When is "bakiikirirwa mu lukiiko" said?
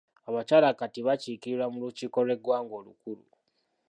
1.07-2.19